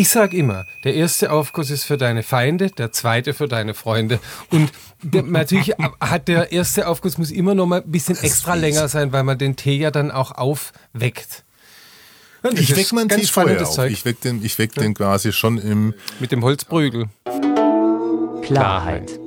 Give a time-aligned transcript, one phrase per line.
[0.00, 4.18] Ich sage immer, der erste Aufguss ist für deine Feinde, der zweite für deine Freunde.
[4.48, 4.72] Und
[5.02, 9.12] der, natürlich hat der erste Aufguss muss immer noch mal ein bisschen extra länger sein,
[9.12, 11.44] weil man den Tee ja dann auch aufweckt.
[12.42, 13.76] Und ich weck meinen Tee vorher auf.
[13.84, 14.84] Ich weck den, ich weck ja.
[14.84, 15.92] den quasi schon im...
[16.18, 17.10] Mit dem Holzprügel.
[18.40, 19.20] Klarheit.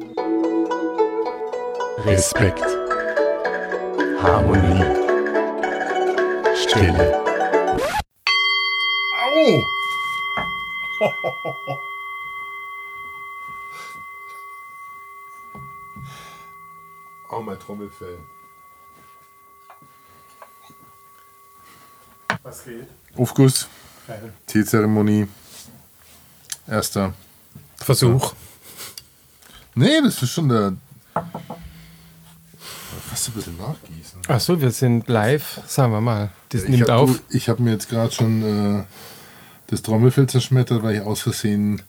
[2.03, 2.65] Respekt.
[4.23, 4.83] Harmonie.
[6.55, 7.32] Stille.
[17.45, 18.17] Mein Trommelfell.
[22.43, 22.87] Was geht?
[23.15, 23.67] Aufguss.
[24.47, 25.27] Teezeremonie.
[26.67, 27.13] Erster
[27.77, 28.33] Versuch.
[29.75, 30.73] Nee, das ist schon der.
[33.09, 34.21] Fast ein bisschen nachgießen.
[34.27, 36.31] Achso, wir sind live, sagen wir mal.
[36.49, 37.21] Das ich nimmt hab, auf.
[37.29, 38.83] Ich habe mir jetzt gerade schon äh,
[39.67, 41.81] das Trommelfell zerschmettert, weil ich aus Versehen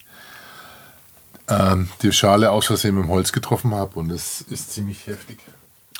[1.48, 5.38] äh, die Schale aus Versehen mit dem Holz getroffen habe und es ist ziemlich heftig.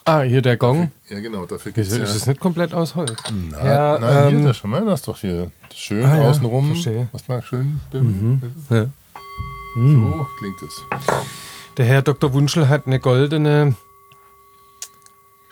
[0.07, 0.91] Ah, hier der Gong.
[1.09, 1.93] Ja, genau, dafür gibt es.
[1.95, 3.15] Ist ja, es nicht komplett aus Holz?
[3.51, 6.73] Na, ja, nein, ähm, hier, das schon mal, das ist doch hier schön ah, außenrum.
[6.73, 7.09] Verstehe.
[7.13, 7.81] Was mal schön.
[7.93, 8.43] Mhm.
[8.69, 8.87] Ja.
[9.77, 10.83] So klingt es.
[11.79, 12.33] Der Herr Dr.
[12.33, 13.75] Wunschel hat eine goldene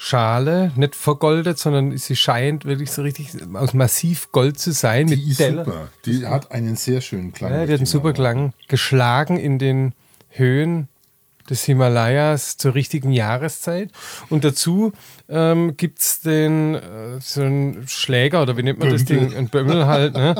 [0.05, 5.06] Schale, nicht vergoldet, sondern sie scheint wirklich so richtig aus massiv Gold zu sein.
[5.06, 5.64] Die ist Delle.
[5.64, 5.89] super.
[6.05, 7.53] Die hat einen sehr schönen Klang.
[7.53, 8.53] Ja, die hat einen super Klang.
[8.67, 9.92] Geschlagen in den
[10.31, 10.89] Höhen
[11.48, 13.92] des Himalayas zur richtigen Jahreszeit.
[14.28, 14.92] Und dazu
[15.28, 16.81] ähm, gibt es den äh,
[17.20, 18.98] so einen Schläger oder wie nennt man Bömmel.
[18.98, 19.37] das Ding?
[19.37, 20.14] Ein Bömmel halt.
[20.14, 20.34] Ne?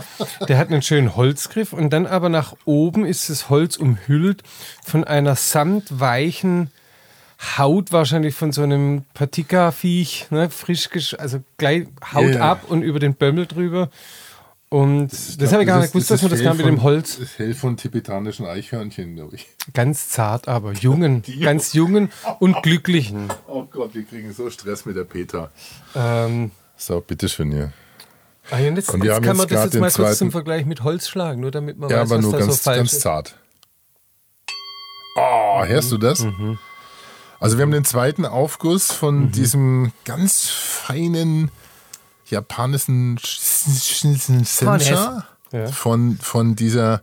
[0.49, 4.43] Der hat einen schönen Holzgriff und dann aber nach oben ist das Holz umhüllt
[4.85, 6.73] von einer samtweichen
[7.59, 12.53] Haut wahrscheinlich von so einem Patika-Viech, ne, frisch, also gleich Haut yeah.
[12.53, 13.91] ab und über den Bömmel drüber.
[14.69, 17.19] Und das, das habe ich gar nicht gewusst, dass man das kann mit dem Holz.
[17.19, 19.49] Das Fell von tibetanischen Eichhörnchen, glaube ich.
[19.75, 23.29] Ganz zart, aber jungen, ganz jungen und glücklichen.
[23.49, 25.51] Oh Gott, wir kriegen so Stress mit der Peter.
[25.95, 27.73] Ähm, so, bitteschön hier.
[28.51, 31.07] Ah, und jetzt, und jetzt kann man das jetzt mal kurz zum Vergleich mit Holz
[31.07, 33.01] schlagen, nur damit man ja, weiß, aber was nur da ganz, so falsch ganz ist.
[33.03, 33.37] zart.
[35.17, 36.21] Oh, hörst du das?
[36.21, 36.59] Mhm.
[37.43, 39.33] Also wir haben den zweiten Aufguss von mhm.
[39.33, 41.51] diesem ganz feinen
[42.27, 45.67] japanischen Sencha ja.
[45.67, 47.03] von, von dieser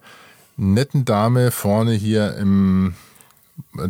[0.56, 2.96] netten Dame vorne hier im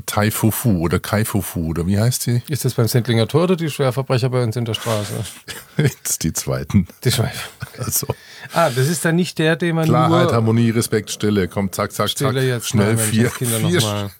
[0.08, 2.42] Taifufu oder Kaifufu oder wie heißt sie?
[2.48, 5.24] Ist das beim Sendlinger Tor oder die Schwerverbrecher bei uns in der Straße?
[5.78, 6.88] das ist die zweiten.
[7.04, 7.38] Die zweiten.
[7.78, 8.08] Also.
[8.54, 10.34] Ah, das ist dann nicht der, den man Klarheit, nur...
[10.34, 11.48] Harmonie, Respekt, Stille.
[11.48, 12.44] Kommt, zack, zack, Stille zack.
[12.44, 14.12] jetzt Schnell mal, vier, vier, vier,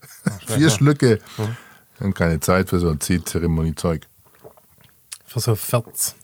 [0.46, 1.20] vier Schlücke.
[1.40, 1.58] Mhm.
[2.00, 4.08] Wir haben keine Zeit für so ein Zeremoniezeug.
[5.26, 6.16] Für so Ferz.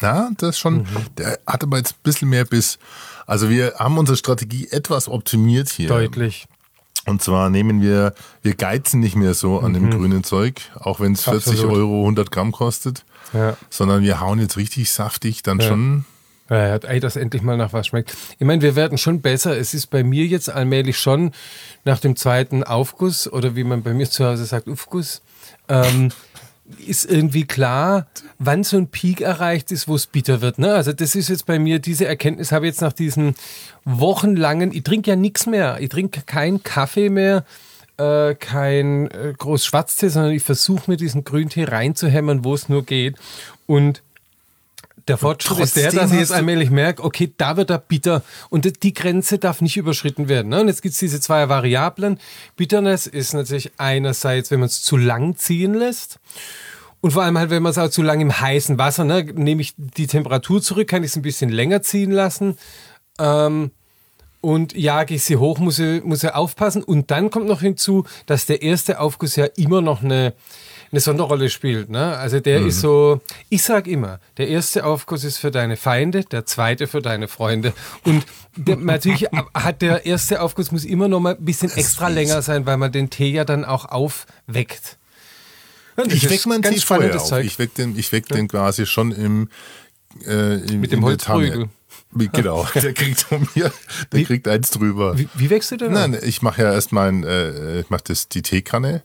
[0.00, 0.78] Na, das schon.
[0.78, 0.86] Mhm.
[1.18, 2.78] Der hat aber jetzt ein bisschen mehr Biss.
[3.26, 5.88] Also wir haben unsere Strategie etwas optimiert hier.
[5.88, 6.46] Deutlich.
[7.06, 9.90] Und zwar nehmen wir, wir geizen nicht mehr so an dem Mhm.
[9.90, 11.76] grünen Zeug, auch wenn es 40 Absolut.
[11.76, 13.56] Euro 100 Gramm kostet, Ja.
[13.70, 15.68] sondern wir hauen jetzt richtig saftig dann Ja.
[15.68, 16.04] schon.
[16.50, 18.14] Ja, ja, ey, dass endlich mal nach was schmeckt.
[18.38, 19.56] Ich meine, wir werden schon besser.
[19.56, 21.32] Es ist bei mir jetzt allmählich schon
[21.84, 25.22] nach dem zweiten Aufguss oder wie man bei mir zu Hause sagt, Aufguss,
[25.68, 26.10] ähm,
[26.86, 28.06] ist irgendwie klar,
[28.38, 30.58] wann so ein Peak erreicht ist, wo es bitter wird.
[30.58, 30.74] Ne?
[30.74, 33.34] Also das ist jetzt bei mir, diese Erkenntnis habe ich jetzt nach diesen
[33.84, 37.44] wochenlangen, ich trinke ja nichts mehr, ich trinke keinen Kaffee mehr,
[37.98, 42.84] äh, kein äh, groß Schwarztee, sondern ich versuche mir diesen Grüntee reinzuhämmern, wo es nur
[42.84, 43.16] geht.
[43.66, 44.02] Und
[45.08, 48.82] der Fortschritt ist der, dass ich jetzt allmählich merke, okay, da wird er bitter und
[48.82, 50.48] die Grenze darf nicht überschritten werden.
[50.48, 50.62] Ne?
[50.62, 52.18] Und jetzt gibt es diese zwei Variablen.
[52.56, 56.18] Bitterness ist natürlich einerseits, wenn man es zu lang ziehen lässt.
[57.00, 59.60] Und vor allem halt, wenn man es auch zu lang im heißen Wasser, ne, nehme
[59.60, 62.56] ich die Temperatur zurück, kann ich es ein bisschen länger ziehen lassen.
[63.18, 63.72] Ähm,
[64.40, 66.82] und jage ich sie hoch, muss ich, muss ich aufpassen.
[66.82, 70.32] Und dann kommt noch hinzu, dass der erste Aufguss ja immer noch eine,
[70.94, 71.90] eine Sonderrolle spielt.
[71.90, 72.16] Ne?
[72.16, 76.46] Also der ist so, ich sag immer, der erste Aufguss ist für deine Feinde, der
[76.46, 77.72] zweite für deine Freunde.
[78.04, 78.24] Und
[78.54, 82.14] der, natürlich hat der erste Aufguss muss immer noch mal ein bisschen extra fies.
[82.14, 84.98] länger sein, weil man den Tee ja dann auch aufweckt.
[85.96, 87.24] Das Ich weck meinen ganz vorher auf.
[87.28, 87.44] Zeug.
[87.44, 89.48] Ich weck den, ich weck den quasi schon im
[90.24, 91.68] äh, im, Mit dem Holzprügel.
[92.32, 93.72] Genau, der kriegt von mir,
[94.12, 95.18] der Wie- kriegt eins drüber.
[95.18, 95.92] Wie, wie wächst du denn?
[95.92, 99.02] Nein, ich mache ja erst mein, äh, ich mache das die Teekanne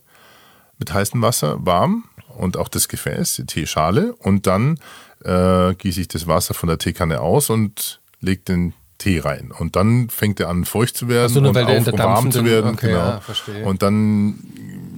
[0.80, 2.06] mit heißem Wasser warm
[2.38, 4.80] und auch das Gefäß, die Teeschale und dann
[5.24, 9.76] äh, gieße ich das Wasser von der Teekanne aus und lege den Tee rein und
[9.76, 12.00] dann fängt er an feucht zu werden so, nur und weil der in auf, um
[12.00, 13.00] warm zu werden, okay, genau.
[13.00, 13.64] ja, verstehe.
[13.64, 14.40] Und dann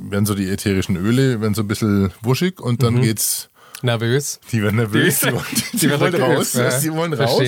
[0.10, 3.50] werden so die ätherischen Öle werden so ein bisschen wuschig und dann geht's
[3.84, 4.40] nervös.
[4.52, 5.20] Die werden nervös.
[5.20, 6.54] Die, die, die, die wollen raus.
[6.54, 6.80] Ja.
[6.80, 7.42] Die wollen raus.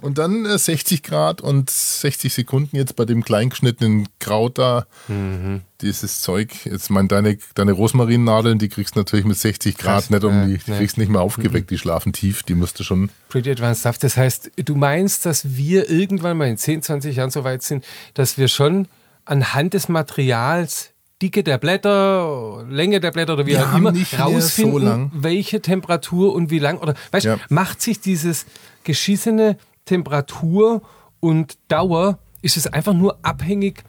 [0.00, 4.86] Und dann äh, 60 Grad und 60 Sekunden jetzt bei dem kleingeschnittenen Kraut da.
[5.08, 5.62] Mhm.
[5.80, 6.64] Dieses Zeug.
[6.64, 10.48] Jetzt mein, deine, deine Rosmarinnadeln, die kriegst du natürlich mit 60 Grad Krass, nicht um
[10.48, 11.74] die, die kriegst nicht mehr aufgeweckt, mhm.
[11.74, 13.10] die schlafen tief, die musst du schon.
[13.28, 13.98] Pretty advanced stuff.
[13.98, 17.84] Das heißt, du meinst, dass wir irgendwann mal in 10, 20 Jahren so weit sind,
[18.14, 18.88] dass wir schon
[19.24, 20.90] anhand des Materials
[21.20, 26.50] Dicke der Blätter, Länge der Blätter oder wie auch immer rausfinden, so welche Temperatur und
[26.50, 27.38] wie lang oder weißt ja.
[27.48, 28.46] macht sich dieses
[28.84, 30.82] geschissene Temperatur
[31.20, 33.84] und Dauer ist es einfach nur abhängig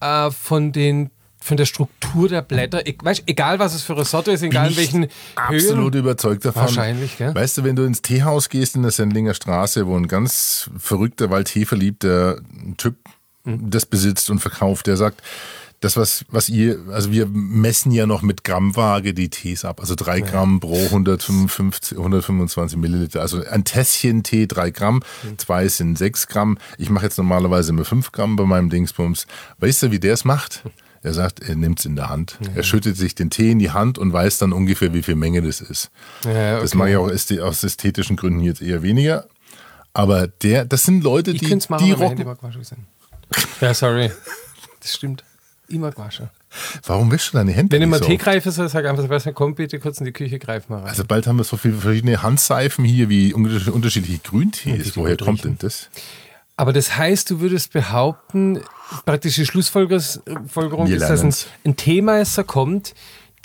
[0.00, 4.06] äh, von den von der Struktur der Blätter, e weißt, egal was es für eine
[4.06, 5.06] Sorte ist, egal in welchen
[5.36, 6.02] absolut Höhen.
[6.02, 6.62] überzeugt davon.
[6.62, 7.34] Wahrscheinlich, gell?
[7.34, 11.28] Weißt du, wenn du ins Teehaus gehst in der Sendlinger Straße, wo ein ganz verrückter
[11.28, 12.40] Waldteeverliebter
[12.78, 12.96] Typ
[13.44, 13.70] mhm.
[13.70, 15.22] das besitzt und verkauft, der sagt,
[15.84, 19.80] das, was, was ihr, also wir messen ja noch mit Grammwaage die Tees ab.
[19.80, 23.20] Also drei Gramm pro 155, 125 Milliliter.
[23.20, 25.38] Also ein Tässchen Tee drei Gramm, mhm.
[25.38, 26.56] zwei sind sechs Gramm.
[26.78, 29.26] Ich mache jetzt normalerweise immer fünf Gramm bei meinem Dingsbums.
[29.58, 30.62] Weißt du, wie der es macht?
[31.02, 32.38] Er sagt, er nimmt es in der Hand.
[32.40, 32.52] Ja.
[32.56, 35.42] Er schüttet sich den Tee in die Hand und weiß dann ungefähr, wie viel Menge
[35.42, 35.90] das ist.
[36.24, 36.62] Ja, okay.
[36.62, 39.26] Das mache ich auch aus ästhetischen Gründen jetzt eher weniger.
[39.92, 42.24] Aber der, das sind Leute, die, ich machen, die rocken.
[43.60, 44.10] Ja, sorry.
[44.80, 45.24] Das stimmt.
[45.68, 46.28] Immer gewaschen.
[46.86, 47.72] Warum wäschst du deine Hände?
[47.74, 50.04] Wenn ich mal so Tee greife, soll ich sagen, einfach, Sebastian, komm bitte kurz in
[50.04, 50.88] die Küche, greif mal rein.
[50.88, 54.96] Also bald haben wir so viele verschiedene Handseifen hier wie unterschiedliche Grüntees.
[54.96, 55.88] Woher kommt denn das?
[56.56, 58.60] Aber das heißt, du würdest behaupten,
[59.04, 61.34] praktisch die Schlussfolgerung ist, dass ein,
[61.64, 62.94] ein Teemeister kommt,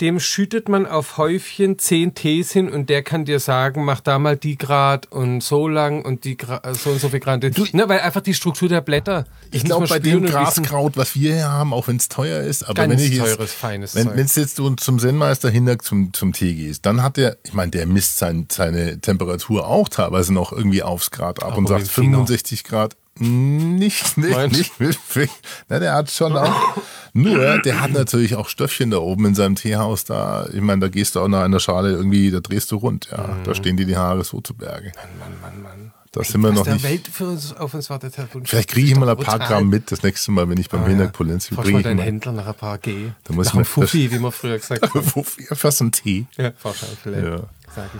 [0.00, 4.18] dem schüttet man auf Häufchen zehn Tees hin und der kann dir sagen, mach da
[4.18, 7.42] mal die Grad und so lang und die Gra so und so viel Grad.
[7.42, 9.26] Du, ne, weil einfach die Struktur der Blätter.
[9.50, 12.88] Ich glaube, bei dem Graskraut, was wir hier haben, auch wenn es teuer ist, aber
[12.88, 16.54] wenn ich teures, jetzt, feines wenn, wenn jetzt du zum Zen-Meister hinter zum, zum Tee
[16.54, 20.82] gehst, dann hat der, ich meine, der misst sein, seine Temperatur auch teilweise noch irgendwie
[20.82, 22.96] aufs Grad ab aber und sagt 65 Grad.
[23.22, 25.28] Nicht, nicht, nicht mit Finger.
[25.68, 26.76] Na, der hat schon auch.
[27.12, 30.48] Nur, der hat natürlich auch Stöffchen da oben in seinem Teehaus da.
[30.54, 33.08] Ich meine, da gehst du auch nach einer Schale irgendwie, da drehst du rund.
[33.12, 33.44] Ja, mhm.
[33.44, 34.92] da stehen dir die Haare so zu Berge.
[34.96, 35.92] Mann, Mann, Mann, Mann.
[36.12, 36.84] Da sind wir noch der nicht.
[36.84, 38.14] Welt für uns auf uns wartet.
[38.44, 40.86] Vielleicht kriege ich mal ein paar Gramm mit das nächste Mal, wenn ich beim ah,
[40.86, 41.78] Hinak Polenski bringe.
[41.78, 43.10] Ich mal Händler nach ein paar G.
[43.24, 44.90] Da muss nach einem Fuffi, wie man früher gesagt hat.
[45.04, 46.26] Fuffi, fast ein Tee.
[46.36, 47.22] Ja, wahrscheinlich.
[47.22, 47.40] Ja.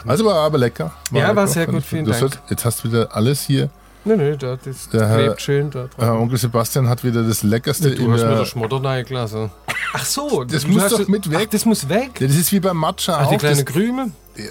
[0.06, 0.92] Also war aber lecker.
[1.10, 1.36] War ja, lecker.
[1.36, 2.20] war sehr gut, vielen Dank.
[2.20, 3.70] Hast, jetzt hast du wieder alles hier
[4.04, 7.90] Nö, nö, da, das der Herr, schön da Herr Onkel Sebastian hat wieder das Leckerste
[7.90, 9.50] nee, Du hast mir der Schmotter reingelassen.
[9.92, 11.46] Ach so, das muss doch mit weg.
[11.48, 12.18] Ach, das muss weg.
[12.18, 13.30] Ja, das ist wie beim Matcha Ach, auch.
[13.30, 14.12] die kleine Krümel?
[14.36, 14.44] Ja.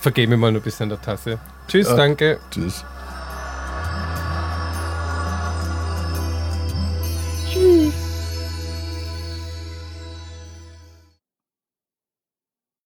[0.00, 1.38] Vergebe mir mal nur ein bisschen in der Tasse.
[1.66, 1.96] Tschüss, ja.
[1.96, 2.38] danke.
[2.50, 2.84] Tschüss.